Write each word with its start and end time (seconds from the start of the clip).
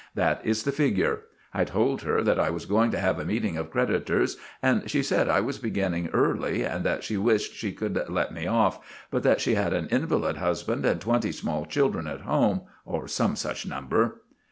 That 0.15 0.41
is 0.43 0.63
the 0.63 0.71
figure. 0.71 1.25
I 1.53 1.63
told 1.63 2.01
her 2.01 2.23
that 2.23 2.39
I 2.39 2.49
was 2.49 2.65
going 2.65 2.89
to 2.89 2.97
have 2.99 3.19
a 3.19 3.23
meeting 3.23 3.55
of 3.55 3.69
creditors, 3.69 4.35
and 4.59 4.89
she 4.89 5.03
said 5.03 5.29
I 5.29 5.41
was 5.41 5.59
beginning 5.59 6.09
early 6.11 6.63
and 6.63 6.83
that 6.83 7.03
she 7.03 7.17
wished 7.17 7.53
she 7.53 7.71
could 7.71 8.09
let 8.09 8.33
me 8.33 8.47
off, 8.47 8.79
but 9.11 9.21
that 9.21 9.41
she 9.41 9.53
had 9.53 9.73
an 9.73 9.85
invalid 9.91 10.37
husband 10.37 10.87
and 10.87 10.99
twenty 10.99 11.31
small 11.31 11.67
children 11.67 12.07
at 12.07 12.21
home—or 12.21 13.07
some 13.07 13.35
such 13.35 13.67
number." 13.67 14.21